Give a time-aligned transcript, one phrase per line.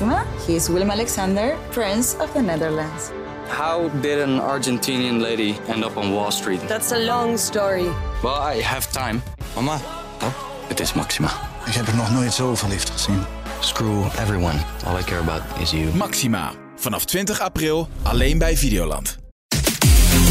[0.00, 0.24] Maxima.
[0.46, 3.10] He is Willem Alexander, Prince of the Netherlands.
[3.48, 6.60] How did an Argentinian lady end up on Wall Street?
[6.68, 7.88] That's a long story.
[8.22, 9.22] Well, I have time.
[9.54, 9.80] Mama,
[10.22, 10.32] Oh,
[10.68, 11.28] het is Maxima.
[11.66, 13.24] ik heb er nog nooit zo verliefd gezien.
[13.60, 14.58] Screw everyone.
[14.86, 15.94] All I care about is you.
[15.94, 16.52] Maxima.
[16.76, 19.16] Vanaf 20 april alleen bij Videoland.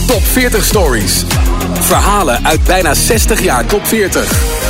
[0.08, 1.24] Top 40 Stories.
[1.74, 4.67] Verhalen uit bijna 60 jaar top 40.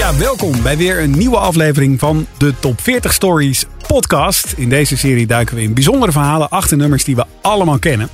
[0.00, 4.52] Ja, welkom bij weer een nieuwe aflevering van de Top 40 Stories podcast.
[4.56, 8.08] In deze serie duiken we in bijzondere verhalen achter nummers die we allemaal kennen.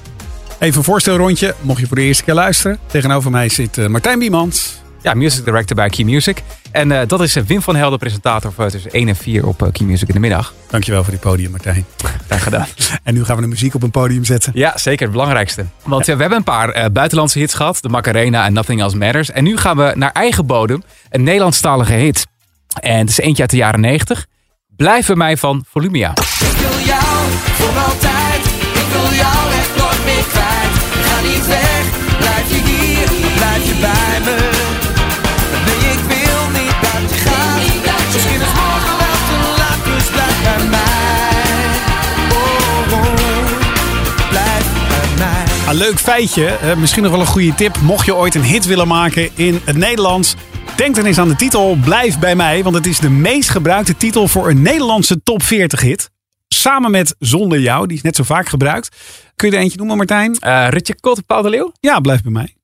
[0.59, 2.79] Even een voorstelrondje, mocht je voor de eerste keer luisteren.
[2.87, 4.81] Tegenover mij zit eh, Martijn Biemans.
[5.03, 6.43] Ja, music director bij Key Music.
[6.77, 9.63] En eh, dat is eh, Wim van Helden, presentator voor tussen 1 en 4 op
[9.63, 10.55] eh, Key Music in de middag.
[10.71, 11.87] Dankjewel voor dit podium, Martijn.
[12.27, 12.67] Graag gedaan.
[13.03, 14.53] En nu gaan we de muziek op een podium zetten.
[14.55, 15.65] Ja, zeker het belangrijkste.
[15.83, 17.79] Want we hebben een paar buitenlandse hits gehad.
[17.81, 19.31] De Macarena en Nothing Else Matters.
[19.31, 20.83] En nu gaan we naar eigen bodem.
[21.11, 22.27] Een Nederlandstalige hit.
[22.81, 24.27] En het is eentje uit de jaren 90.
[24.77, 26.11] Blijf bij mij van Volumia.
[26.11, 28.45] Ik wil jou voor altijd.
[28.75, 30.75] Ik wil jou echt nooit meer kwijt.
[31.07, 34.66] Ga niet weg, blijf je hier, blijf je bij me.
[45.67, 47.81] Een leuk feitje, eh, misschien nog wel een goede tip.
[47.81, 50.35] Mocht je ooit een hit willen maken in het Nederlands,
[50.77, 52.63] denk dan eens aan de titel Blijf bij mij.
[52.63, 56.11] Want het is de meest gebruikte titel voor een Nederlandse top 40 hit.
[56.49, 58.97] Samen met Zonder jou, die is net zo vaak gebruikt.
[59.37, 60.35] Kun je er eentje noemen, Martijn?
[60.35, 61.73] Eh Rutje Kot, Paul de Leeuw.
[61.81, 62.57] Ja, Blijf bij mij.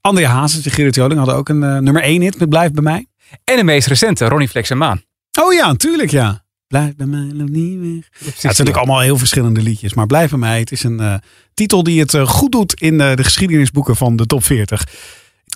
[0.00, 2.82] André Hazes en Gerrit Joling hadden ook een eh, nummer 1 hit met Blijf bij
[2.82, 3.06] mij.
[3.44, 5.02] En de meest recente, Ronnie Flex en Maan.
[5.40, 6.43] Oh ja, natuurlijk ja.
[6.74, 7.90] Blijf bij mij, loop niet weg.
[7.90, 9.94] Ja, het zijn natuurlijk allemaal heel verschillende liedjes.
[9.94, 11.14] Maar Blijf bij mij, het is een eh,
[11.54, 14.86] titel die het eh, goed doet in eh, de geschiedenisboeken van de top 40.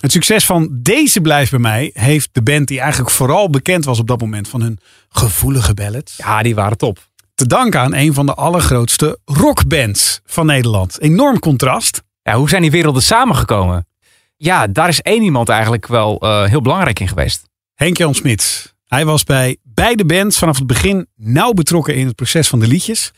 [0.01, 3.99] Het succes van deze Blijf bij mij heeft de band die eigenlijk vooral bekend was
[3.99, 6.17] op dat moment van hun gevoelige ballads.
[6.17, 7.07] Ja, die waren top.
[7.35, 11.01] Te danken aan een van de allergrootste rockbands van Nederland.
[11.01, 12.01] Enorm contrast.
[12.21, 13.87] Ja, hoe zijn die werelden samengekomen?
[14.37, 17.49] Ja, daar is één iemand eigenlijk wel heel belangrijk in geweest.
[17.73, 18.73] Henk-Jan Smits.
[18.89, 22.67] Hij was bij beide bands vanaf het begin nauw betrokken in het proces van de
[22.67, 23.11] liedjes.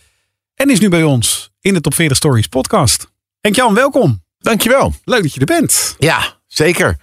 [0.56, 3.12] En is nu bij ons in de Top 40 Stories podcast.
[3.40, 4.24] Henk-Jan, welkom.
[4.40, 4.94] Dankjewel.
[5.04, 5.96] Leuk dat je er bent.
[6.00, 6.98] Ja, zeker.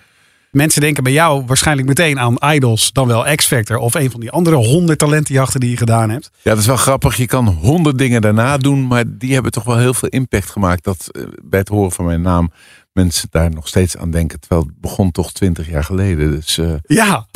[0.50, 4.30] Mensen denken bij jou waarschijnlijk meteen aan Idols, dan wel X-Factor of een van die
[4.30, 6.30] andere honderd talentenjachten die je gedaan hebt.
[6.42, 7.16] Ja, dat is wel grappig.
[7.16, 10.84] Je kan honderd dingen daarna doen, maar die hebben toch wel heel veel impact gemaakt.
[10.84, 12.50] Dat eh, bij het horen van mijn naam
[12.92, 14.40] mensen daar nog steeds aan denken.
[14.40, 16.30] Terwijl het begon toch twintig jaar geleden.
[16.30, 17.26] Dus eh, Ja.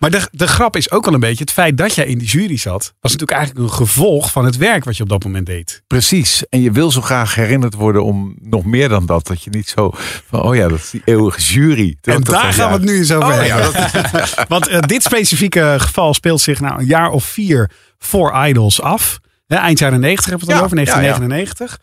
[0.00, 2.28] Maar de, de grap is ook al een beetje, het feit dat jij in die
[2.28, 5.46] jury zat, was natuurlijk eigenlijk een gevolg van het werk wat je op dat moment
[5.46, 5.82] deed.
[5.86, 6.44] precies.
[6.48, 9.26] En je wil zo graag herinnerd worden om nog meer dan dat.
[9.26, 9.90] Dat je niet zo
[10.28, 11.88] van, oh ja, dat is die eeuwige jury.
[12.02, 12.80] En Dat- dat daar gaan we ja.
[12.80, 14.28] het nu eens over Oh, ja, hebben.
[14.48, 19.18] Want eh, dit specifieke geval speelt zich nou een jaar of vier voor Idols af.
[19.46, 21.00] Hè, eind jaren 90 hebben we het Ja, over, ja, ja.
[21.00, 21.78] 1999.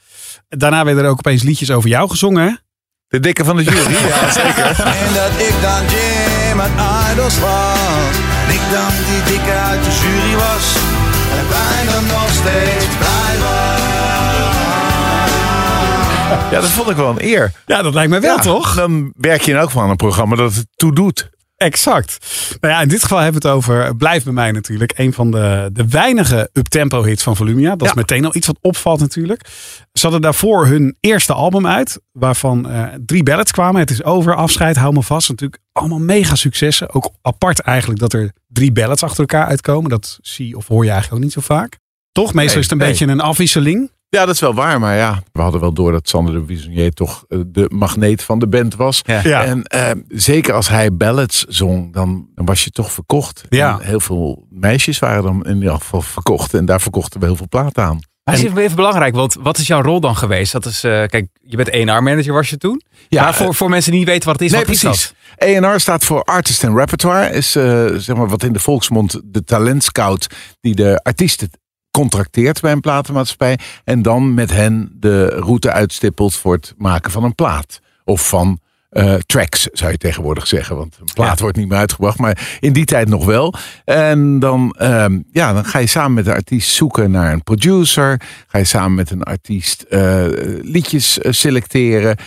[0.49, 2.61] Daarna werden er ook opeens liedjes over jou gezongen.
[3.07, 3.91] De dikke van de jury.
[4.07, 4.66] ja, zeker.
[5.05, 6.72] En dat ik dan Jim uit
[7.12, 8.16] Idols was.
[8.47, 10.66] En ik dan die dikke uit de jury was.
[11.31, 13.66] En ik bijna nog steeds blijven.
[16.51, 17.51] Ja, dat vond ik wel een eer.
[17.66, 18.75] Ja, dat lijkt me wel, Ja, toch?
[18.75, 21.29] Dan werk je in elk geval aan een programma dat het toe doet.
[21.57, 22.18] Exact.
[22.62, 24.94] Nou ja, in dit geval hebben we het over Blijf bij mij natuurlijk.
[24.95, 27.75] Een van de, de weinige uptempo hits van Volumia.
[27.75, 29.47] Dat is meteen al iets wat opvalt natuurlijk.
[29.94, 32.01] Ze hadden daarvoor hun eerste album uit.
[32.12, 33.79] Waarvan eh, drie ballads kwamen.
[33.81, 35.29] Het is over, afscheid, hou me vast.
[35.29, 36.94] Natuurlijk allemaal mega successen.
[36.94, 39.90] Ook apart eigenlijk dat er drie ballads achter elkaar uitkomen.
[39.90, 41.78] Dat zie of hoor je eigenlijk ook niet zo vaak.
[42.12, 42.34] Toch?
[42.34, 43.91] Meestal is het een beetje een afwisseling.
[44.09, 44.79] Ja, dat is wel waar.
[44.79, 48.40] Maar ja, we hadden wel door dat Sander de Bisonnier toch eh, de magneet van
[48.40, 49.01] de band was.
[49.06, 49.44] Ja.
[49.44, 53.44] En eh, zeker als hij ballads zong, dan, dan was je toch verkocht.
[53.50, 53.79] Ja.
[53.79, 56.53] En heel veel meisjes waren dan in ieder geval verkocht.
[56.53, 58.00] En daar verkochten we heel veel plaat aan.
[58.23, 60.51] Maar is even belangrijk, want wat is jouw rol dan geweest?
[60.51, 62.81] Dat is, eh, kijk, je bent ENR-manager was je toen.
[63.09, 65.13] Ja, maar voor, voor mensen die niet weten wat het is, Nee, wat is precies.
[65.35, 65.47] dat?
[65.47, 67.29] ENR staat voor Artist and Repertoire.
[67.29, 70.28] Is eh, zeg maar wat in de volksmond de talentscout
[70.61, 71.49] die de artiesten
[71.97, 73.59] contracteert bij een platenmaatschappij.
[73.84, 77.79] En dan met hen de route uitstippelt voor het maken van een plaat.
[78.03, 78.59] Of van
[78.90, 80.76] eh, tracks, zou je tegenwoordig zeggen.
[80.76, 83.53] Want een plaat wordt niet meer uitgebracht, maar in die tijd nog wel.
[83.85, 88.22] En dan, ehm, ja, dan ga je samen met de artiest zoeken naar een producer.
[88.47, 90.26] Ga je samen met een artiest eh,
[90.61, 92.17] liedjes eh, selecteren.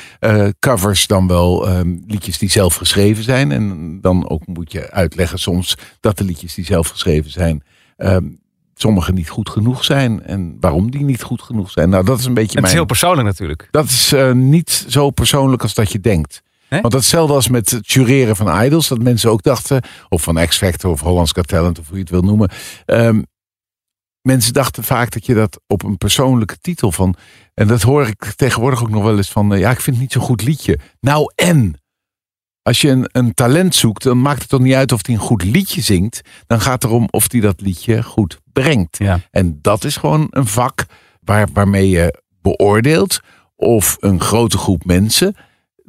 [0.58, 3.52] Covers dan wel ehm, liedjes die zelf geschreven zijn.
[3.52, 7.62] En dan ook moet je uitleggen soms dat de liedjes die zelf geschreven zijn...
[8.80, 10.22] sommige niet goed genoeg zijn.
[10.22, 11.88] En waarom die niet goed genoeg zijn.
[11.88, 13.68] Nou, dat is een beetje Het is heel persoonlijk natuurlijk.
[13.70, 16.42] Dat is eh, niet zo persoonlijk als dat je denkt.
[16.68, 18.88] Want hetzelfde als met het jureren van Idols.
[18.88, 22.02] Dat mensen ook dachten, of van X Factor of Hollands Got Talent, of hoe je
[22.02, 22.50] het wil noemen.
[22.84, 23.22] ehm,
[24.22, 27.14] mensen dachten vaak dat je dat op een persoonlijke titel van.
[27.54, 29.52] En dat hoor ik tegenwoordig ook nog wel eens van.
[29.54, 30.78] eh, ja, ik vind het niet zo'n goed liedje.
[31.00, 31.79] Nou en.
[32.62, 35.20] Als je een, een talent zoekt, dan maakt het toch niet uit of hij een
[35.20, 36.20] goed liedje zingt.
[36.46, 38.98] Dan gaat het erom of hij dat liedje goed brengt.
[38.98, 39.20] Ja.
[39.30, 40.86] En dat is gewoon een vak
[41.20, 43.20] waar, waarmee je beoordeelt
[43.56, 45.34] of een grote groep mensen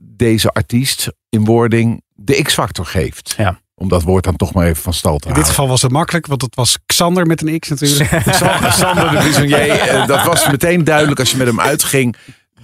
[0.01, 3.33] deze artiest in wording de X-factor geeft.
[3.37, 3.59] Ja.
[3.75, 5.91] Om dat woord dan toch maar even van stal te In dit geval was het
[5.91, 8.09] makkelijk, want het was Xander met een X natuurlijk.
[8.73, 12.15] Sander de Bisonnier, eh, dat was meteen duidelijk als je met hem uitging.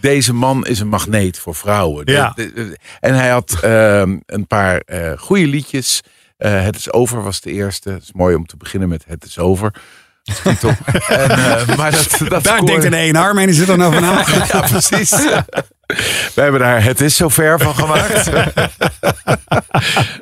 [0.01, 2.05] Deze man is een magneet voor vrouwen.
[2.05, 2.31] De- Ja.
[2.35, 6.01] de- de- en hij had ehm, een paar eh goede liedjes.
[6.37, 7.89] Eh, het is over was de eerste.
[7.89, 9.73] Het is mooi om te beginnen met Het is over.
[11.07, 14.25] En, eh, maar dat, dat Daar scoorde- denkt een ENR manager dan over na.
[14.51, 15.11] Ja, precies.
[16.35, 18.27] We hebben daar Het is zover van gemaakt.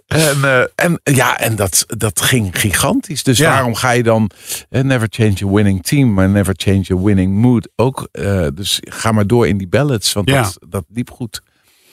[0.07, 3.23] en, eh, en ja, en dat, dat ging gigantisch.
[3.23, 3.49] Dus Ja.
[3.49, 4.29] waarom ga je dan
[4.69, 8.07] eh, never change a winning team, maar never change a winning mood ook?
[8.11, 10.41] eh, dus ga maar door in die ballads, want Ja.
[10.41, 11.41] dat, dat liep goed.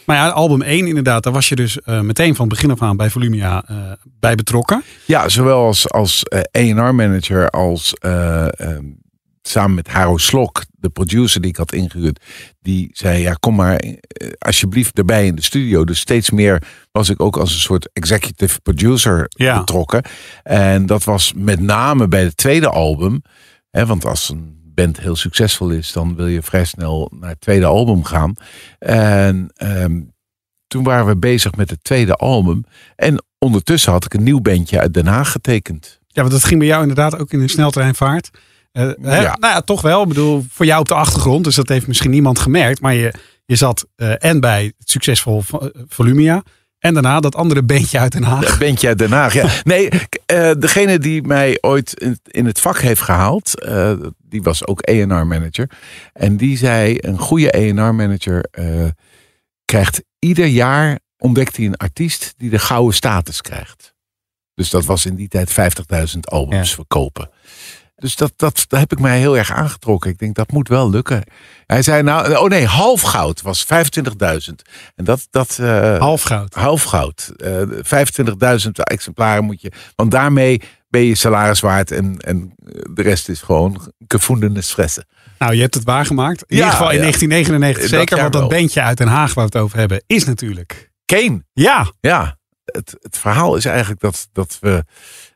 [0.07, 3.11] Maar ja, album 1 inderdaad, daar was je dus meteen van begin af aan bij
[3.11, 3.65] Volumia
[4.21, 4.83] bij betrokken.
[5.05, 8.85] Ja, zowel als, als eh, A&R-manager als eh, ehm,
[9.43, 12.25] samen met Haro Slok, de producer die ik had ingehuurd.
[12.61, 13.97] Die zei, ja kom maar eh,
[14.39, 15.85] alsjeblieft erbij in de studio.
[15.85, 16.63] Dus steeds meer
[16.93, 19.59] was ik ook als een soort executive producer Ja.
[19.59, 20.03] betrokken.
[20.43, 23.23] En dat was met name bij het tweede album.
[23.71, 27.41] Hè, want als een band heel succesvol is, dan wil je vrij snel naar het
[27.41, 28.35] tweede album gaan.
[28.79, 30.01] En ehm,
[30.67, 32.65] toen waren we bezig met het tweede album.
[32.97, 36.01] En ondertussen had ik een nieuw bandje uit Den Haag getekend.
[36.07, 38.31] Ja, want dat ging bij jou inderdaad ook in een sneltreinvaart.
[38.73, 39.21] Eh, hè?
[39.21, 39.37] Ja.
[39.41, 40.03] Nou ja, toch wel.
[40.03, 42.81] Ik bedoel, voor jou op de achtergrond, dus dat heeft misschien niemand gemerkt.
[42.81, 43.15] Maar je,
[43.47, 46.43] je zat eh, en bij het succesvol Vo- eh, Volumia.
[46.79, 48.53] En daarna dat andere beentje uit Den Haag.
[48.53, 49.33] Een bandje uit Den Haag.
[49.35, 49.49] Ja.
[49.65, 49.91] Nee,
[50.59, 55.71] degene die mij ooit in, het vak heeft gehaald, eh, die was ook A&R manager.
[56.13, 58.45] En die zei, een goede A&R manager
[59.65, 63.95] krijgt ieder jaar, ontdekt hij een artiest die de gouden status krijgt.
[64.55, 65.51] Dus dat was in die tijd
[66.15, 66.75] 50.000 albums Ja.
[66.75, 67.31] verkopen.
[68.03, 70.11] Dus dat, dat, dat heb ik mij heel erg aangetrokken.
[70.11, 71.23] Ik denk, dat moet wel lukken.
[71.67, 73.71] Hij zei nou, oh nee, half goud was 25.000.
[74.95, 76.55] En dat, dat, eh, Half goud.
[76.55, 77.33] half goud.
[77.37, 77.63] Eh
[78.65, 79.73] 25.000 exemplaren moet je.
[79.97, 81.91] Want daarmee ben je salaris waard.
[81.91, 82.55] En, en
[82.93, 85.07] de rest is gewoon gevoelende stressen.
[85.39, 86.45] Nou, je hebt het waargemaakt.
[86.47, 87.01] In Ja, ieder geval in ja.
[87.01, 88.17] 1999 Dat zeker.
[88.17, 90.91] Want dat bandje uit Den Haag waar we het over hebben, is natuurlijk...
[91.05, 91.45] Kane.
[91.53, 92.41] Ja, Ja.
[92.65, 94.85] Het, het verhaal is eigenlijk dat, dat we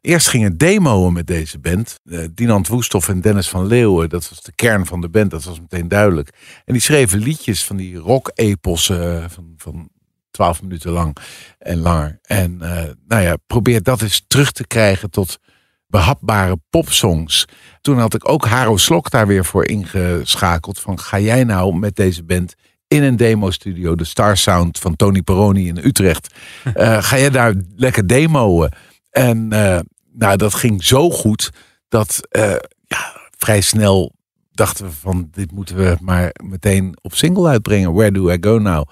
[0.00, 2.00] eerst gingen demoen met deze band.
[2.04, 4.08] Eh, Dinant Woesthoff en Dennis van Leeuwen.
[4.08, 5.30] Dat was de kern van de band.
[5.30, 6.30] Dat was meteen duidelijk.
[6.64, 9.88] En die schreven liedjes van die rock-epossen eh, van, van
[10.30, 11.16] 12 minuten lang
[11.58, 12.18] en langer.
[12.22, 15.38] En eh, nou ja, probeer dat eens terug te krijgen tot
[15.86, 17.44] behapbare popsongs.
[17.80, 20.80] Toen had ik ook Haro Slok daar weer voor ingeschakeld.
[20.80, 22.54] Van ga jij nou met deze band
[22.88, 26.34] in een demo-studio, de Star Sound van Tony Peroni in Utrecht.
[26.74, 28.68] eh, ga jij daar lekker demoen?
[29.10, 29.80] En eh,
[30.12, 31.50] nou, dat ging zo goed
[31.88, 32.56] dat eh,
[32.86, 34.14] ja, vrij snel
[34.52, 37.94] dachten we van dit moeten we maar meteen op single uitbrengen.
[37.94, 38.88] Where do I go now?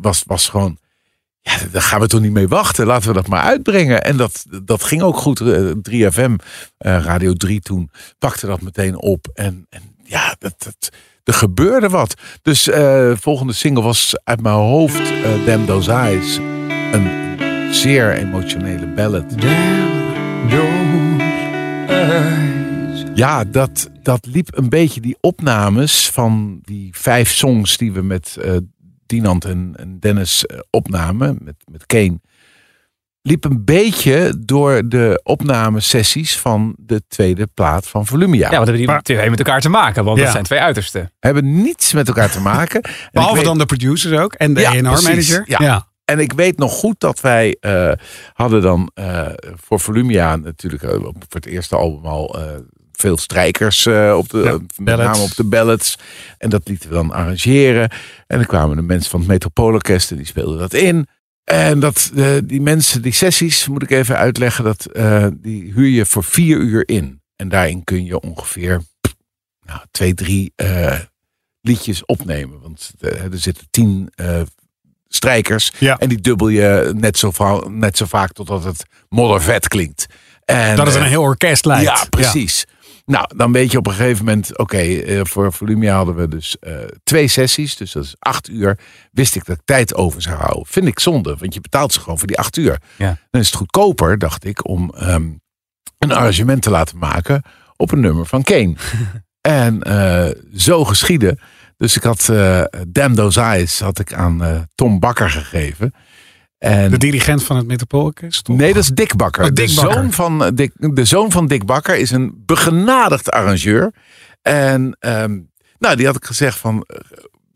[0.00, 0.78] Was, was gewoon
[1.46, 2.86] ja, daar gaan we toch niet mee wachten.
[2.86, 4.04] Laten we dat maar uitbrengen.
[4.04, 5.40] En dat, dat ging ook goed.
[5.40, 6.34] Eh, 3FM,
[6.76, 9.26] eh, Radio 3 toen, pakte dat meteen op.
[9.34, 10.90] En, en ja, dat, dat,
[11.26, 12.14] er gebeurde wat.
[12.42, 16.36] Dus eh volgende single was uit mijn hoofd eh Damn Those Eyes.
[16.92, 17.34] Een
[17.74, 19.34] zeer emotionele ballad.
[23.14, 28.36] Ja, dat, dat liep een beetje die opnames van die vijf songs die we met
[28.42, 28.56] eh
[29.06, 32.20] Dinant en, en Dennis opnamen, met, met Kane.
[33.26, 38.40] Liep een beetje door de opnamesessies van de tweede plaat van Volumia.
[38.40, 40.04] Ja, wat hebben die Maar- twee met elkaar te maken?
[40.04, 40.22] Want Ja.
[40.22, 41.12] dat zijn twee uitersten.
[41.20, 42.80] Hebben niets met elkaar te maken.
[43.12, 44.32] Behalve weet- dan de producers ook.
[44.32, 45.42] En de Ja, manager.
[45.46, 45.56] Ja.
[45.60, 45.86] ja.
[46.04, 47.92] En ik weet nog goed dat wij eh,
[48.32, 52.44] hadden dan eh, voor Volumia natuurlijk eh, op- voor het eerste album al eh,
[52.92, 55.98] veel strijkers eh, op de, Ja, met name op de ballads.
[56.38, 57.90] En dat lieten we dan arrangeren.
[58.26, 61.06] En dan kwamen de mensen van het Metropoolorkest en die speelden dat in.
[61.46, 65.88] En dat, eh, die mensen, die sessies, moet ik even uitleggen, dat, eh, die huur
[65.88, 67.20] je voor vier uur in.
[67.36, 68.82] En daarin kun je ongeveer
[69.66, 70.98] nou, twee, drie eh,
[71.60, 72.60] liedjes opnemen.
[72.60, 74.12] Want er zitten tien
[75.08, 75.72] strijkers.
[75.78, 75.98] Ja.
[75.98, 77.32] En die dubbel je net zo,
[77.68, 80.06] net zo vaak totdat het moddervet klinkt.
[80.44, 81.84] En, Dat is een heel orkest lijkt.
[81.84, 82.66] ja, precies.
[83.06, 86.58] Nou, dan weet je op een gegeven moment, oké, eh, voor Volumia hadden we dus
[86.58, 88.78] eh, twee sessies, dus dat is acht uur.
[89.12, 90.66] Wist ik dat ik tijd over zou houden.
[90.66, 92.80] Vind ik zonde, want je betaalt ze gewoon voor die acht uur.
[92.96, 93.16] Ja.
[93.30, 95.30] Dan is het goedkoper, dacht ik, om ehm,
[95.98, 97.42] een arrangement te laten maken
[97.76, 98.74] op een nummer van Kane.
[99.40, 101.38] en eh, zo geschieden.
[101.76, 102.32] Dus ik had
[102.88, 105.92] Damn Those Eyes had ik aan Tom Bakker gegeven.
[106.58, 108.48] En De dirigent van het Metropoolorkest?
[108.48, 109.44] Nee, dat is Dick Bakker.
[109.44, 109.92] Oh, Dick de, Bakker.
[109.94, 113.92] Zoon van, eh, Dick, de zoon van Dick Bakker is een begenadigd arrangeur.
[114.42, 115.38] En ehm,
[115.78, 116.84] nou, die had ik gezegd van...
[116.86, 116.96] eh,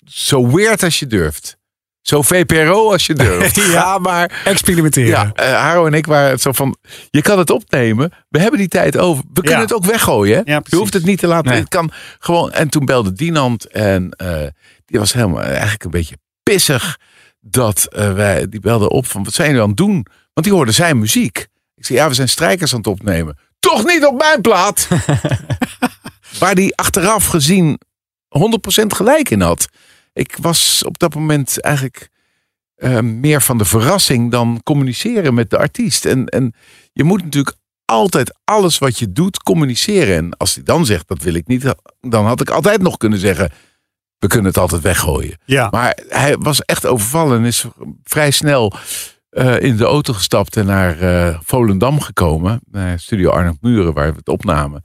[0.04, 1.58] zo weird als je durft.
[2.02, 3.56] Zo VPRO als je durft.
[3.72, 3.98] Ja.
[3.98, 4.40] Maar.
[4.44, 5.08] Experimenteren.
[5.08, 6.76] Ja, eh, Haro en ik waren zo van...
[7.10, 8.12] Je kan het opnemen.
[8.28, 9.24] We hebben die tijd over.
[9.32, 9.60] We kunnen Ja.
[9.64, 10.42] het ook weggooien.
[10.44, 11.50] Ja, je hoeft het niet te laten.
[11.50, 11.60] Nee.
[11.60, 12.52] Het kan gewoon.
[12.52, 13.64] En toen belde Dinant.
[13.66, 14.10] En
[14.86, 16.98] die was helemaal eigenlijk een beetje pissig.
[17.40, 18.48] Dat eh, wij...
[18.48, 19.24] Die belde op van...
[19.24, 20.06] Wat zijn jullie aan het doen?
[20.32, 21.46] Want die hoorde zijn muziek.
[21.74, 23.38] Ik zei, ja, we zijn strijkers aan het opnemen.
[23.58, 24.88] Toch niet op mijn plaat!
[26.38, 27.80] Waar die achteraf gezien
[28.82, 29.68] 100% gelijk in had.
[30.12, 32.08] Ik was op dat moment eigenlijk
[32.74, 36.04] eh, meer van de verrassing dan communiceren met de artiest.
[36.04, 36.54] En, en
[36.92, 40.16] je moet natuurlijk altijd alles wat je doet communiceren.
[40.16, 43.18] En als hij dan zegt, dat wil ik niet, dan had ik altijd nog kunnen
[43.18, 43.52] zeggen,
[44.20, 45.38] we kunnen het altijd weggooien.
[45.44, 45.68] Ja.
[45.70, 47.64] Maar hij was echt overvallen en is
[48.04, 48.72] vrij snel
[49.30, 52.60] eh, in de auto gestapt en naar eh, Volendam gekomen.
[52.70, 54.84] Naar Studio Arnold Muren, waar we het opnamen.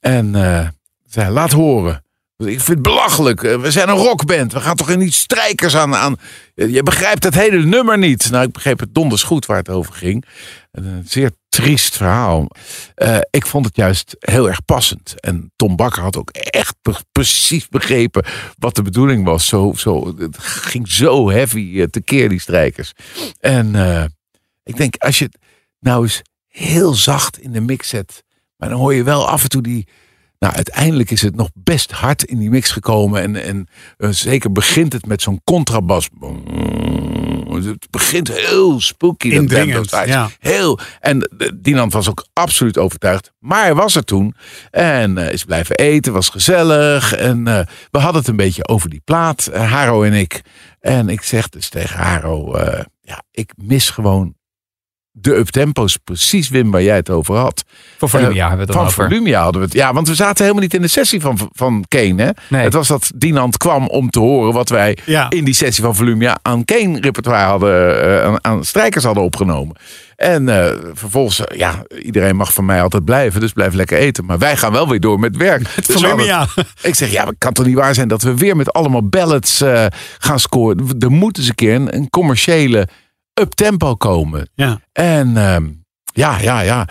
[0.00, 0.68] En eh,
[1.04, 2.04] zei, laat horen.
[2.36, 3.40] Ik vind het belachelijk.
[3.40, 4.52] We zijn een rockband.
[4.52, 6.16] We gaan toch niet strijkers aan, aan.
[6.54, 8.30] Je begrijpt het hele nummer niet.
[8.30, 10.24] Nou, ik begreep het donders goed waar het over ging.
[10.70, 11.30] Een zeer
[11.62, 12.48] triest verhaal.
[12.94, 15.20] Eh, ik vond het juist heel erg passend.
[15.20, 18.24] En Tom Bakker had ook echt pre- precies begrepen
[18.58, 19.46] wat de bedoeling was.
[19.46, 22.92] Zo, zo, het ging zo heavy eh, tekeer, die strijkers.
[23.40, 24.04] En eh,
[24.62, 25.38] ik denk, als je het
[25.80, 28.24] nou eens heel zacht in de mix zet.
[28.56, 29.86] Maar dan hoor je wel af en toe die.
[30.38, 33.22] Nou, uiteindelijk is het nog best hard in die mix gekomen.
[33.22, 33.66] En,
[33.98, 36.08] en zeker begint het met zo'n contrabas.
[37.54, 39.30] Het begint heel spooky.
[39.30, 40.08] dat Indringend, Eyes.
[40.08, 40.30] ja.
[40.38, 40.78] Heel.
[41.00, 43.32] En Dinant was ook absoluut overtuigd.
[43.38, 44.34] Maar hij was er toen.
[44.70, 47.14] En eh, is blijven eten, was gezellig.
[47.14, 50.42] En eh, we hadden het een beetje over die plaat, eh, Haro en ik.
[50.80, 52.58] En ik zeg dus tegen Haro,
[53.00, 54.34] ja, ik mis gewoon
[55.12, 55.96] de uptempo's.
[55.96, 57.64] Precies, Wim, waar jij het over had.
[57.98, 59.08] Voor Volumia hebben we het Van over.
[59.08, 59.76] Volumia hadden we het.
[59.76, 62.22] Ja, want we zaten helemaal niet in de sessie van, van Kane.
[62.22, 62.30] Hè?
[62.48, 62.62] Nee.
[62.62, 65.30] Het was dat Dinant kwam om te horen wat wij Ja.
[65.30, 69.76] in die sessie van Volumia aan Kane repertoire hadden, eh, aan, aan strijkers hadden opgenomen.
[70.16, 74.24] En eh, vervolgens, eh, ja, iedereen mag van mij altijd blijven, dus blijf lekker eten.
[74.24, 75.74] Maar wij gaan wel weer door met werk.
[75.86, 76.46] Dus Volumia.
[76.82, 79.08] ik zeg, ja, maar het kan toch niet waar zijn dat we weer met allemaal
[79.08, 79.86] ballads eh,
[80.18, 80.96] gaan scoren.
[80.98, 82.88] Er moet eens een keer een, een commerciële
[83.42, 84.50] uptempo komen.
[84.54, 84.80] Ja.
[84.92, 85.70] En ehm,
[86.12, 86.88] ja, ja, ja.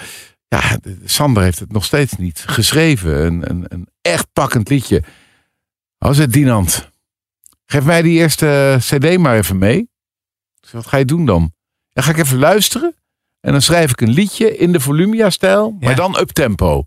[0.47, 3.25] Ja, Sander heeft het nog steeds niet geschreven.
[3.25, 5.03] Een, een, een echt pakkend liedje.
[5.97, 6.89] Als het Dinant.
[7.65, 9.89] Geef mij die eerste cd maar even mee.
[10.61, 11.53] Zeg, wat ga je doen dan?
[11.93, 12.95] Dan ga ik even luisteren.
[13.39, 15.77] En dan schrijf ik een liedje in de Volumia-stijl.
[15.79, 16.85] Maar dan uptempo.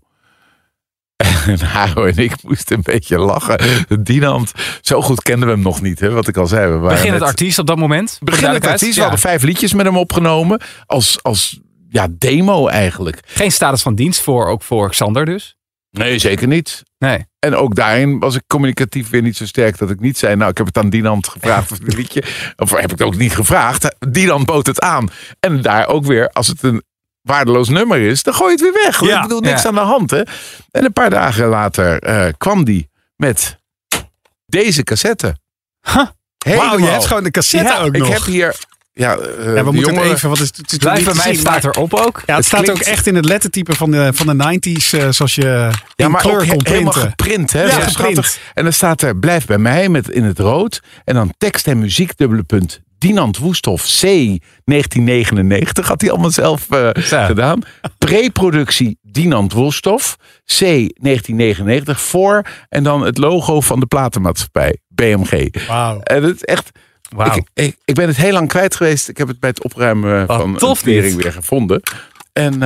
[1.45, 3.59] En Haro en ik moesten een beetje lachen.
[4.03, 5.99] Dinant, zo goed kenden we hem nog niet.
[5.99, 6.71] Hè, wat ik al zei.
[6.71, 8.09] We waren Begin het net- artiest op dat moment.
[8.09, 8.79] voor de Begin het duidelijkheid.
[8.81, 8.95] artiest.
[8.95, 9.09] We Ja.
[9.09, 10.61] hadden vijf liedjes met hem opgenomen.
[10.85, 13.19] Als, als ja, demo eigenlijk.
[13.25, 15.55] Geen status van dienst voor, ook voor Xander dus.
[15.91, 16.83] Nee, zeker niet.
[16.97, 17.25] Nee.
[17.39, 20.35] En ook daarin was ik communicatief weer niet zo sterk dat ik niet zei.
[20.35, 22.23] Nou, ik heb het aan Dinant gevraagd of het liedje.
[22.55, 23.95] Of heb ik het ook niet gevraagd.
[24.09, 25.09] Dinant bood het aan.
[25.39, 26.83] En daar ook weer, als het een
[27.25, 28.99] waardeloos nummer is, dan gooi je het weer weg.
[29.01, 29.15] Ja.
[29.15, 29.67] Ik bedoel, niks Ja.
[29.67, 30.11] aan de hand.
[30.11, 30.21] Hè?
[30.71, 33.57] En een paar dagen later eh, kwam die met
[34.45, 35.35] deze cassette.
[36.37, 38.09] Wauw, je hebt gewoon de cassette Ja, ook ik nog.
[38.13, 38.55] heb hier.
[38.93, 41.63] Ja, eh, ja, we moeten jongeren- het even, want het is, het bij mij staat
[41.63, 42.23] erop ook.
[42.25, 44.93] Ja, het, Het staat klinkt- ook echt in het lettertype van de, van de 90s,
[44.93, 47.51] eh, zoals je Ja, in maar kleur ook kon he- helemaal geprint.
[47.51, 47.63] Hè?
[47.63, 48.39] Ja, geprint.
[48.53, 50.81] En dan staat er, blijf bij mij met in het rood.
[51.05, 52.81] En dan tekst en muziek, dubbele punt.
[53.05, 55.87] Dinant Woesthof, C, 1999.
[55.87, 57.25] Had hij allemaal zelf eh, Zo.
[57.25, 57.61] gedaan.
[57.97, 62.01] Preproductie Dinant Woesthof, C, 1999.
[62.01, 65.67] Voor en dan het logo van de platenmaatschappij, BMG.
[65.67, 65.99] Wauw.
[65.99, 66.71] En het is echt...
[67.09, 67.35] Wauw.
[67.35, 69.09] Ik, ik, ik ben het heel lang kwijt geweest.
[69.09, 71.81] Ik heb het bij het opruimen Wat van tof een tering weer gevonden.
[72.33, 72.61] En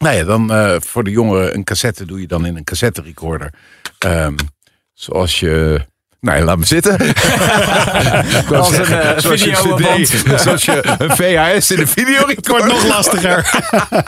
[0.00, 3.02] nou ja, dan eh, voor de jongeren een cassette doe je dan in een cassette
[3.02, 3.54] recorder.
[3.98, 4.34] Ehm,
[4.92, 5.88] zoals je...
[6.20, 6.92] Nou ja, laat me zitten.
[8.54, 10.08] Als een, eh, zoals, je videoband.
[10.08, 13.60] CD, zoals je een VHS in een video Het wordt nog lastiger.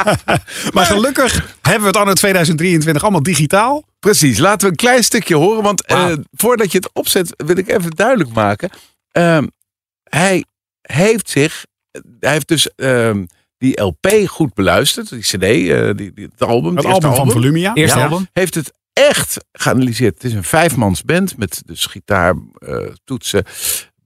[0.74, 3.84] maar gelukkig hebben we het anno 2023 allemaal digitaal.
[4.00, 5.62] Precies, laten we een klein stukje horen.
[5.62, 8.70] Want eh, voordat je het opzet, wil ik even duidelijk maken.
[9.12, 9.46] Ehm,
[10.02, 10.44] hij
[10.82, 11.64] heeft zich,
[12.20, 13.24] hij heeft dus ehm,
[13.58, 15.08] die LP goed beluisterd.
[15.08, 16.76] Die CD, eh, die, die, het album.
[16.76, 17.74] Het eerste album van Volumia.
[17.74, 18.04] Eerste Ja.
[18.04, 18.28] album.
[18.32, 20.14] Heeft het echt geanalyseerd.
[20.14, 23.44] Het is een vijfmans band met dus gitaar, eh, toetsen,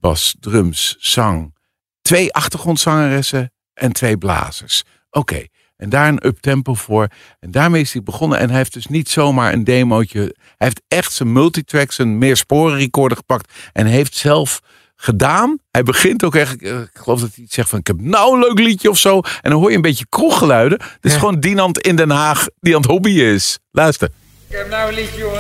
[0.01, 1.55] bas, drums, zang.
[2.03, 4.83] Twee achtergrondzangeressen en twee blazers.
[5.11, 5.45] Oké.
[5.77, 7.09] En daar een uptempo voor.
[7.41, 8.39] En daarmee is hij begonnen.
[8.39, 10.21] En hij heeft dus niet zomaar een demootje.
[10.21, 13.53] Hij heeft echt zijn multitrack, zijn meersporen recorder gepakt.
[13.73, 14.61] En heeft zelf
[14.97, 15.59] gedaan.
[15.71, 18.35] Hij begint ook echt, eh, ik geloof dat hij iets zegt van ik heb nou
[18.35, 19.21] een leuk liedje of zo.
[19.41, 20.81] En dan hoor je een beetje kroeggeluiden.
[20.83, 23.59] Het is gewoon Dinant in Den Haag die aan het hobbyen is.
[23.71, 24.11] Luister.
[24.49, 25.39] Ik heb nou een liedje, hoor.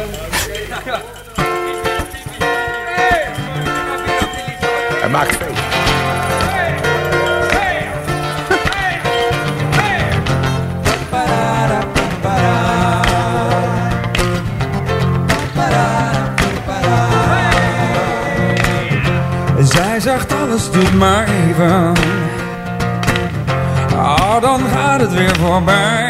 [5.01, 5.75] Hij maakt feest.
[19.73, 21.93] Zij zegt alles doet maar even.
[23.97, 26.06] Ah, dan gaat het weer voorbij.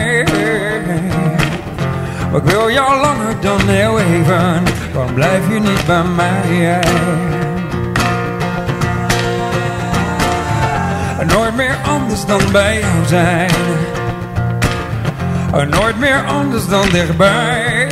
[2.37, 4.63] Ik wil jou langer dan heel even.
[4.93, 6.81] Waarom blijf je niet bij mij?
[11.27, 13.51] Nooit meer anders dan bij jou zijn.
[15.69, 17.89] Nooit meer anders dan dichtbij.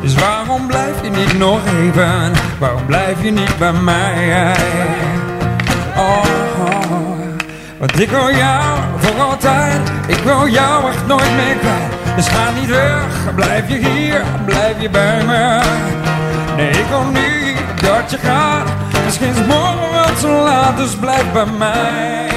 [0.00, 2.32] Dus waarom blijf je niet nog even?
[2.58, 4.54] Waarom blijf je niet bij mij?
[5.96, 6.24] Oh,
[7.78, 9.92] want ik wil jou voor altijd.
[10.06, 11.99] Ik wil jou echt nooit meer kwijt.
[12.20, 15.60] Dus ga niet weg, blijf je hier, blijf je bij me.
[16.56, 18.68] Nee, ik wil niet dat je gaat.
[19.04, 22.28] Misschien is morgen wel te laat, dus blijf bij mij.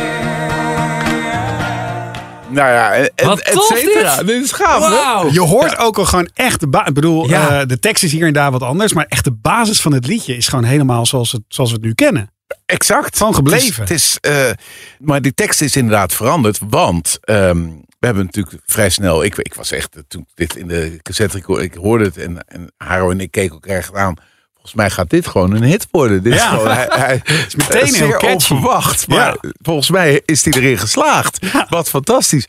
[2.49, 4.17] Nou ja, Wat et tof cetera.
[4.17, 4.27] dit.
[4.27, 4.89] Dit is gaaf, hè?
[4.89, 5.31] Wauw.
[5.31, 6.81] Je hoort ook al gewoon echt de.
[6.85, 7.59] Ik bedoel, Ja.
[7.61, 8.93] eh, de tekst is hier en daar wat anders.
[8.93, 11.85] Maar echt de basis van het liedje is gewoon helemaal zoals, het, zoals we het
[11.85, 12.31] nu kennen.
[12.65, 13.17] Exact.
[13.17, 13.81] Gewoon gebleven.
[13.81, 14.51] Het is, het is, eh,
[14.99, 16.59] maar die tekst is inderdaad veranderd.
[16.69, 17.65] Want ehm,
[18.03, 19.23] we hebben natuurlijk vrij snel...
[19.23, 22.47] Ik, ik was echt, eh, toen dit in de cassette record- ik hoorde het en,
[22.47, 24.15] en Haro en ik keken elkaar echt aan.
[24.53, 26.23] Volgens mij gaat dit gewoon een hit worden.
[26.23, 26.49] Dit is Ja.
[26.49, 28.31] gewoon, hij, hij, is meteen zeer heel catchy.
[28.33, 29.07] onverwacht.
[29.07, 29.51] Maar Ja.
[29.61, 31.39] volgens mij is hij erin geslaagd.
[31.69, 32.45] Wat fantastisch.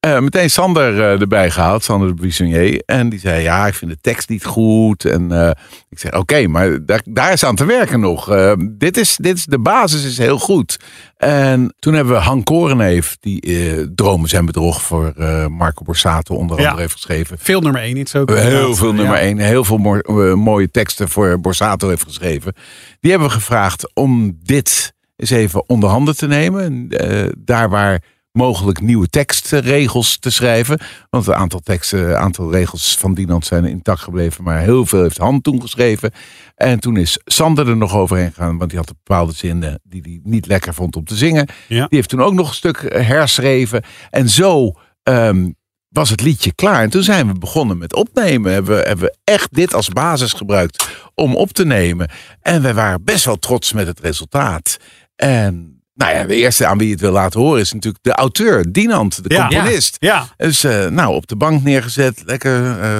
[0.00, 2.82] Eh, meteen Sander eh, erbij gehaald, Sander de Buissonnier.
[2.86, 5.04] En die zei, ja, ik vind de tekst niet goed.
[5.04, 5.50] En eh,
[5.88, 8.54] ik zei, oké, maar daar, daar is aan te werken nog.
[8.70, 10.76] Dit, is, dit is, de basis is heel goed.
[11.16, 15.12] En toen hebben we Han Koreneef, die Dromen zijn bedrog voor
[15.50, 16.62] Marco Borsato onder Ja.
[16.62, 17.36] andere heeft geschreven.
[17.40, 18.30] Veel nummer één iets ook.
[18.30, 19.22] Heel veel nummer Ja.
[19.22, 22.52] 1, heel veel mo- mooie teksten voor Borsato heeft geschreven.
[23.00, 26.62] Die hebben we gevraagd om dit eens even onder handen te nemen.
[26.64, 30.80] En, daar waar mogelijk nieuwe tekstregels te schrijven.
[31.10, 34.44] Want een aantal teksten, een aantal regels van Dinant zijn intact gebleven.
[34.44, 36.10] Maar heel veel heeft Han toen geschreven.
[36.54, 38.58] En toen is Sander er nog overheen gegaan.
[38.58, 41.48] Want die had bepaalde zinnen die hij niet lekker vond om te zingen.
[41.68, 41.86] Ja.
[41.86, 43.82] Die heeft toen ook nog een stuk herschreven.
[44.10, 45.50] En zo ehm,
[45.88, 46.82] was het liedje klaar.
[46.82, 48.52] En toen zijn we begonnen met opnemen.
[48.52, 52.10] Hebben we, hebben we echt dit als basis gebruikt om op te nemen.
[52.40, 54.76] En wij waren best wel trots met het resultaat.
[55.16, 58.12] En nou ja, de eerste aan wie je het wil laten horen is natuurlijk de
[58.12, 59.48] auteur, Dinant, de Ja.
[59.48, 59.96] componist.
[60.00, 62.98] Ja, Dus eh, nou, op de bank neergezet, lekker eh,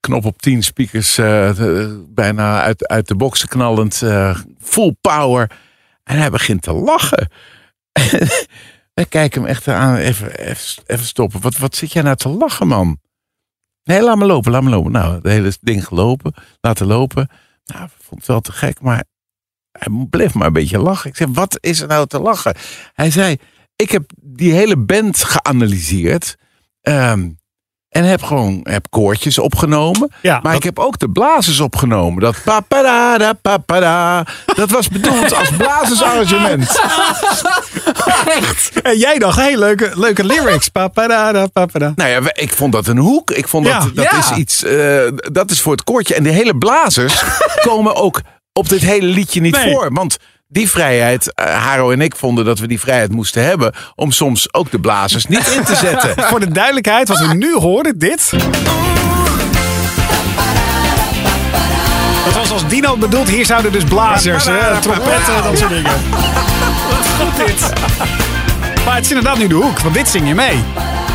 [0.00, 4.02] knop op 10 speakers, eh, bijna uit, uit de boksen knallend,
[4.60, 5.50] full power.
[6.04, 7.28] En hij begint te lachen.
[8.94, 11.40] Wij kijken hem echt aan, even, even, even stoppen.
[11.40, 12.98] Wat, wat zit jij nou te lachen, man?
[13.84, 14.92] Nee, laat me lopen, laat me lopen.
[14.92, 17.28] Nou, het hele ding gelopen, laten lopen.
[17.64, 19.04] Nou, ik vond het wel te gek, maar
[19.78, 21.10] hij bleef maar een beetje lachen.
[21.10, 22.54] Ik zei, wat is er nou te lachen?
[22.94, 23.36] Hij zei,
[23.76, 26.36] ik heb die hele band geanalyseerd.
[26.80, 27.28] ehm,
[27.88, 30.10] en heb gewoon heb koortjes opgenomen.
[30.22, 32.20] ja Maar dat- ik heb ook de blazers opgenomen.
[32.22, 34.26] Dat papada, da, papada.
[34.54, 36.70] Dat was bedoeld als blazersarrangement.
[38.82, 40.68] En jij dacht, hey, leuke, leuke lyrics.
[40.68, 41.92] Papada, papada.
[41.96, 43.30] Nou ja, ik vond dat een hoek.
[43.30, 43.78] Ik vond Ja.
[43.80, 44.18] dat, dat Ja.
[44.18, 44.62] is iets.
[44.64, 46.14] eh, dat is voor het koortje.
[46.14, 47.24] En de hele blazers
[47.68, 48.20] komen ook
[48.58, 49.72] op dit hele liedje niet Nee.
[49.72, 49.90] voor.
[49.92, 50.16] Want
[50.48, 53.72] die vrijheid, eh, Haro en ik vonden dat we die vrijheid moesten hebben.
[53.94, 56.14] om soms ook de blazers niet in te zetten.
[56.30, 58.30] Voor de duidelijkheid, wat we nu horen, dit.
[62.24, 63.28] Dat was als Dino bedoeld.
[63.28, 65.92] Hier zouden dus blazers, hè, trompetten, dat soort dingen.
[66.90, 67.72] Wat goed dit.
[68.84, 70.62] Maar het is inderdaad nu de hoek, want dit zing je mee.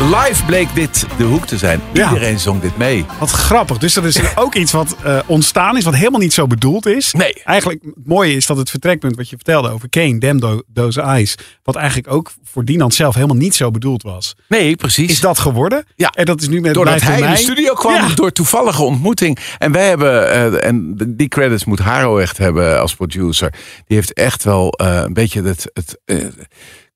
[0.00, 1.80] Live bleek dit de hoek te zijn.
[1.92, 2.08] Ja.
[2.12, 3.04] Iedereen zong dit mee.
[3.18, 3.78] Wat grappig.
[3.78, 7.12] Dus dat is ook iets wat eh, ontstaan is, wat helemaal niet zo bedoeld is.
[7.12, 7.32] Nee.
[7.44, 11.00] Eigenlijk, het mooie is dat het vertrekpunt wat je vertelde over Kane, Damn Tho- Those
[11.00, 14.34] Eyes, wat eigenlijk ook voor Dinant zelf helemaal niet zo bedoeld was.
[14.48, 15.10] Nee, precies.
[15.10, 15.84] Is dat geworden?
[15.96, 16.10] Ja.
[16.10, 17.36] En dat is nu met Doordat hij bij in de mij.
[17.36, 18.14] studio kwam, Ja.
[18.14, 19.38] door toevallige ontmoeting.
[19.58, 23.50] En wij hebben, eh, en die credits moet Haro echt hebben als producer.
[23.86, 26.16] Die heeft echt wel eh, een beetje het, het eh,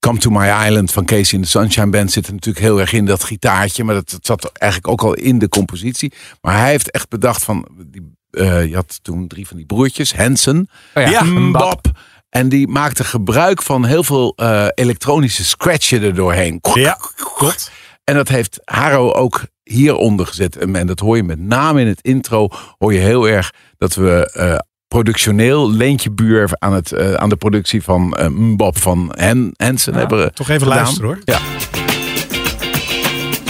[0.04, 2.92] Come to My Island van Casey in the Sunshine Band zit er natuurlijk heel erg
[2.92, 3.84] in dat gitaartje.
[3.84, 6.12] Maar dat, dat zat eigenlijk ook al in de compositie.
[6.40, 10.14] Maar hij heeft echt bedacht van, die, eh, je had toen drie van die broertjes,
[10.14, 11.86] Hansen, Oh ja, Mbap.
[12.30, 16.58] En die maakte gebruik van heel veel eh, elektronische scratchen er doorheen.
[16.74, 16.98] Ja,
[17.36, 17.70] klopt.
[18.04, 20.56] En dat heeft Haro ook hieronder gezet.
[20.56, 22.48] En en dat hoor je met name in het intro.
[22.78, 24.58] Hoor je heel erg dat we eh,
[24.94, 29.94] productioneel Leentje Buur aan, het, eh, aan de productie van eh Mbop van Hen, Hansen
[29.94, 30.76] hebben Toch even gedaan.
[30.76, 31.18] luisteren hoor.
[31.24, 31.38] Ja.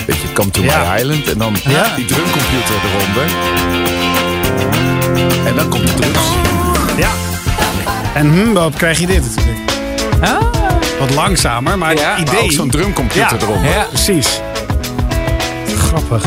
[0.07, 0.93] Beetje Come to Ja.
[0.93, 1.31] My Island.
[1.33, 1.95] En dan Ja.
[1.97, 3.25] die drumcomputer eronder.
[5.47, 6.29] En dan komt de drums.
[6.97, 7.11] Ja.
[8.15, 9.59] En hm, dan krijg je dit natuurlijk.
[10.99, 12.45] Wat langzamer, maar Ja, het Maar idee...
[12.45, 13.47] ook zo'n drumcomputer Ja.
[13.47, 13.71] eronder.
[13.71, 13.85] Ja.
[13.85, 14.41] Precies.
[15.77, 16.25] Grappig.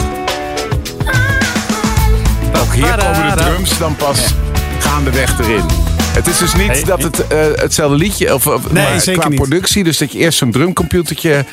[2.62, 4.34] Ook hier komen de drums dan pas
[4.84, 5.64] gaandeweg erin.
[6.12, 9.40] Het is dus niet dat het eh, hetzelfde liedje, of, of Nee, maar qua niet.
[9.40, 11.46] productie, dus dat je eerst zo'n drumcomputertje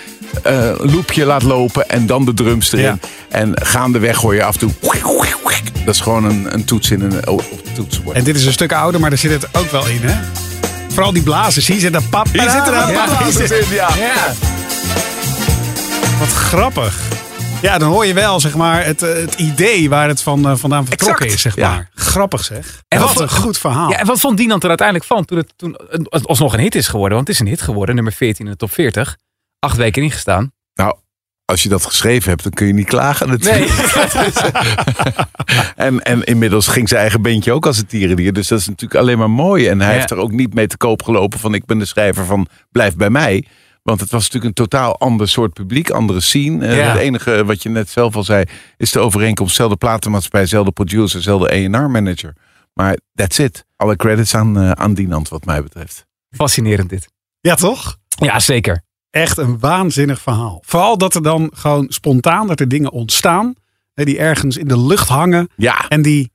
[0.43, 2.85] eh loopje laat lopen en dan de drums erin.
[2.85, 2.99] Ja.
[3.29, 4.71] En gaandeweg hoor je af en toe.
[5.85, 8.17] Dat is gewoon een, een toets in een op het toetsenbord.
[8.17, 10.15] En dit is een stuk ouder, maar daar zit het ook wel in, hè?
[10.89, 11.67] Vooral die blazers.
[11.67, 12.27] Hier zit een pap.
[12.33, 13.89] Hier zitten wel Ja, wat hier zit- blazers in, ja.
[13.97, 14.33] Ja.
[16.19, 16.99] Wat grappig.
[17.65, 20.57] Ja, dan hoor je wel, zeg maar, het, eh, het idee waar het van, eh,
[20.57, 21.47] vandaan vertrokken Exact.
[21.47, 21.71] is, zeg Ja.
[21.71, 21.91] maar.
[21.95, 22.83] Grappig, zeg.
[22.89, 23.91] En wat wat- een goed verhaal.
[23.91, 26.75] Ja, en wat vond Dinant er uiteindelijk van toen het, toen het alsnog een hit
[26.75, 27.15] is geworden?
[27.17, 29.17] Want het is een hit geworden, nummer 14 in de top 40.
[29.59, 30.53] Acht weken ingestaan.
[30.75, 30.97] Nou,
[31.45, 33.71] als je dat geschreven hebt, dan kun je niet klagen natuurlijk.
[35.77, 38.33] en, en inmiddels ging zijn eigen bandje ook als een tierendier.
[38.33, 39.69] Dus dat is natuurlijk alleen maar mooi.
[39.69, 39.97] En hij Ja.
[39.99, 42.97] heeft er ook niet mee te koop gelopen van ik ben de schrijver van Blijf
[42.97, 43.45] bij mij.
[43.85, 46.67] Want het was natuurlijk een totaal ander soort publiek, andere scene.
[46.67, 46.91] Eh, Ja.
[46.93, 48.45] Het enige wat je net zelf al zei,
[48.77, 49.57] is de overeenkomst.
[49.57, 52.33] Zelfde platenmaatschappij, zelfde producer, zelfde A&R manager.
[52.75, 53.65] Maar that's it.
[53.77, 56.07] Alle credits aan, eh, aan Dinant wat mij betreft.
[56.31, 57.09] Fascinerend dit.
[57.41, 57.97] Ja, toch?
[58.09, 58.83] Ja, zeker.
[59.11, 60.63] Echt een waanzinnig verhaal.
[60.67, 63.55] Vooral dat er dan gewoon spontaan dat er dingen ontstaan.
[63.95, 65.49] Hè, die ergens in de lucht hangen.
[65.57, 66.33] Ja, En die,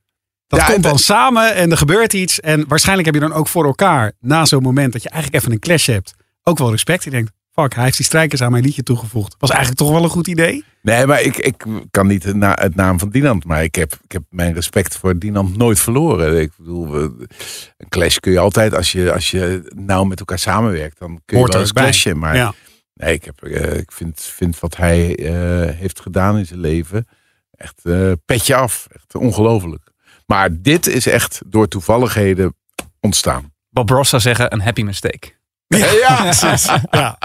[0.47, 2.39] dat Ja, komt dan dat- samen en er gebeurt iets.
[2.39, 5.53] En waarschijnlijk heb je dan ook voor elkaar, na zo'n moment dat je eigenlijk even
[5.55, 7.03] een clash hebt, ook wel respect.
[7.03, 9.35] Je denkt, fuck, hij heeft die strijkers aan mijn liedje toegevoegd.
[9.39, 10.63] Was eigenlijk toch wel een goed idee.
[10.81, 13.45] Nee, maar ik, ik kan niet het, na, het naam van Dinant.
[13.45, 16.39] Maar ik heb, ik heb mijn respect voor Dinant nooit verloren.
[16.41, 20.99] Ik bedoel, een clash kun je altijd, als je, als je nou met elkaar samenwerkt,
[20.99, 22.17] dan kun je Hoort wel eens clashen.
[22.19, 22.53] Maar Ja.
[22.93, 27.07] nee, ik, heb, eh, ik vind, vind wat hij eh, heeft gedaan in zijn leven
[27.59, 28.87] echt eh, petje af.
[28.91, 29.91] Echt ongelooflijk.
[30.25, 32.55] Maar dit is echt door toevalligheden
[32.99, 33.53] ontstaan.
[33.69, 35.38] Bob Ross zou zeggen, een happy mistake.
[35.77, 36.33] Ja,
[36.91, 37.17] ja.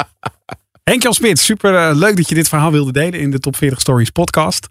[0.85, 3.81] Henk-Jan Smit, super eh, leuk dat je dit verhaal wilde delen in de Top 40
[3.81, 4.69] Stories podcast.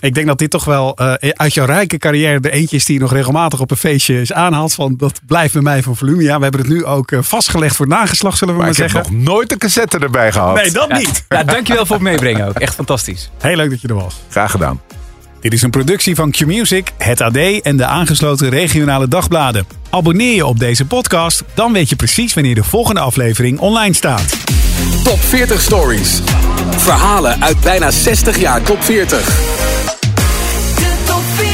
[0.00, 2.94] Ik denk dat dit toch wel eh, uit jouw rijke carrière de eentje is die
[2.94, 4.74] je nog regelmatig op een feestje is aanhaalt.
[4.74, 6.36] Van dat blijft bij mij van Volumia.
[6.36, 8.92] We hebben het nu ook eh, vastgelegd voor het nageslacht, zullen we maar maar, ik
[8.92, 9.24] heb zeggen.
[9.24, 10.54] nog nooit een cassette erbij gehad.
[10.54, 11.24] Nee, dat Ja, niet.
[11.28, 12.58] Ja, dankjewel voor het meebrengen ook.
[12.58, 13.30] Echt fantastisch.
[13.38, 14.14] Heel leuk dat je er was.
[14.28, 14.80] Graag gedaan.
[15.40, 19.79] Dit is een productie van Q-Music, het AD en de aangesloten regionale dagbladen.
[19.90, 24.36] Abonneer je op deze podcast, dan weet je precies wanneer de volgende aflevering online staat.
[25.04, 26.20] Top 40 Stories.
[26.76, 29.24] Verhalen uit bijna 60 jaar top 40.
[29.24, 31.48] De top 40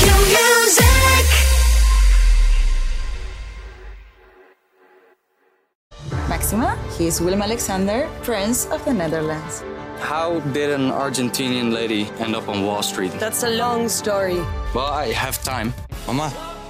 [0.00, 1.44] Q-Music
[6.28, 9.54] Maxima, he is Willem Alexander, Prince of the Netherlands.
[10.00, 13.18] How did an Argentinian lady end up on Wall Street?
[13.18, 14.38] That's a long story.
[14.74, 15.72] Well, I have time.
[16.06, 16.30] Mama,